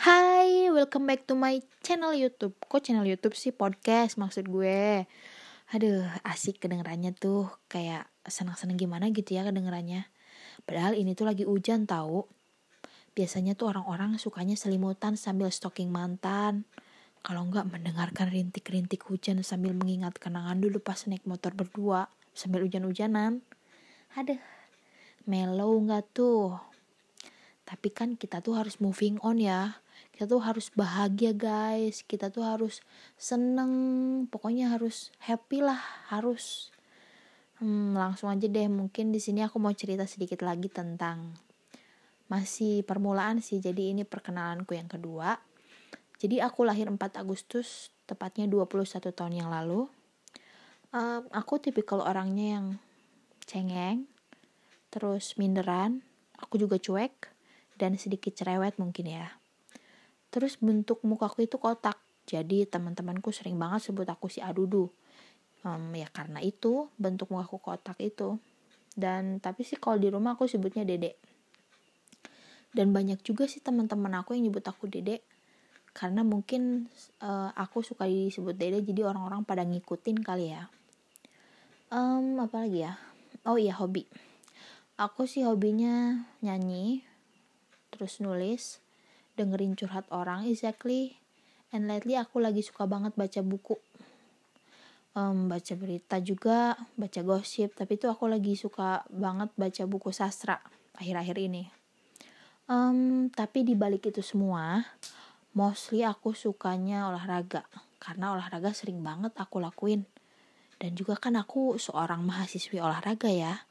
[0.00, 2.56] Hai, welcome back to my channel YouTube.
[2.56, 5.04] Kok channel YouTube sih podcast maksud gue?
[5.76, 10.08] Aduh, asik kedengerannya tuh kayak senang-senang gimana gitu ya kedengerannya.
[10.64, 12.24] Padahal ini tuh lagi hujan tahu.
[13.12, 16.64] Biasanya tuh orang-orang sukanya selimutan sambil stalking mantan.
[17.20, 23.44] Kalau nggak mendengarkan rintik-rintik hujan sambil mengingat kenangan dulu pas naik motor berdua sambil hujan-hujanan.
[24.16, 24.40] Aduh,
[25.28, 26.56] mellow nggak tuh?
[27.66, 29.82] Tapi kan kita tuh harus moving on ya.
[30.14, 32.06] Kita tuh harus bahagia guys.
[32.06, 32.78] Kita tuh harus
[33.18, 33.74] seneng.
[34.30, 35.82] Pokoknya harus happy lah.
[36.06, 36.70] Harus.
[37.58, 38.70] Hmm, langsung aja deh.
[38.70, 41.34] Mungkin di sini aku mau cerita sedikit lagi tentang
[42.30, 43.58] masih permulaan sih.
[43.58, 45.34] Jadi ini perkenalanku yang kedua.
[46.16, 49.84] Jadi aku lahir 4 Agustus, tepatnya 21 tahun yang lalu.
[50.94, 52.66] Um, aku tipikal orangnya yang
[53.44, 54.08] cengeng,
[54.88, 56.00] terus minderan,
[56.40, 57.35] aku juga cuek,
[57.76, 59.36] dan sedikit cerewet mungkin ya.
[60.32, 64.90] Terus bentuk mukaku itu kotak, jadi teman-temanku sering banget sebut aku si Adudu.
[65.62, 68.36] Um, ya karena itu bentuk mukaku kotak itu.
[68.96, 71.20] Dan tapi sih kalau di rumah aku sebutnya Dede.
[72.72, 75.24] Dan banyak juga sih teman-teman aku yang nyebut aku Dede
[75.96, 76.92] karena mungkin
[77.24, 80.68] uh, aku suka disebut Dede jadi orang-orang pada ngikutin kali ya.
[81.88, 83.00] Um, apa lagi ya?
[83.48, 84.04] Oh iya hobi.
[85.00, 87.04] Aku sih hobinya nyanyi,
[87.96, 88.84] terus nulis,
[89.40, 91.16] dengerin curhat orang exactly.
[91.72, 93.80] And lately aku lagi suka banget baca buku.
[95.16, 100.60] Um, baca berita juga, baca gosip, tapi itu aku lagi suka banget baca buku sastra
[101.00, 101.72] akhir-akhir ini.
[102.68, 104.84] Um, tapi di balik itu semua,
[105.56, 107.64] mostly aku sukanya olahraga
[107.96, 110.04] karena olahraga sering banget aku lakuin.
[110.76, 113.64] Dan juga kan aku seorang mahasiswi olahraga ya.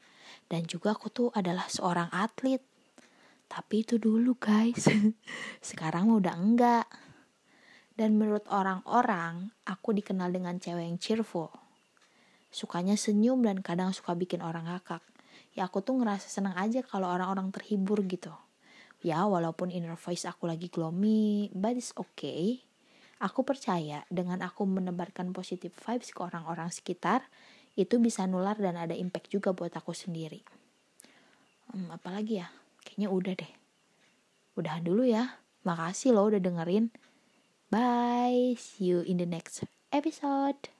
[0.50, 2.58] Dan juga aku tuh adalah seorang atlet.
[3.46, 4.90] Tapi itu dulu guys.
[5.68, 6.86] Sekarang udah enggak.
[7.96, 11.48] Dan menurut orang-orang, aku dikenal dengan cewek yang cheerful.
[12.52, 15.00] Sukanya senyum dan kadang suka bikin orang ngakak.
[15.56, 18.36] Ya aku tuh ngerasa senang aja kalau orang-orang terhibur gitu.
[19.00, 22.60] Ya walaupun inner voice aku lagi gloomy, but it's okay.
[23.16, 27.24] Aku percaya dengan aku menebarkan positive vibes ke orang-orang sekitar,
[27.72, 30.44] itu bisa nular dan ada impact juga buat aku sendiri.
[31.72, 32.48] Hmm, apalagi ya?
[32.86, 33.52] Kayaknya udah deh.
[34.54, 35.42] Udahan dulu ya.
[35.66, 36.94] Makasih loh udah dengerin.
[37.66, 38.54] Bye.
[38.54, 40.70] See you in the next episode.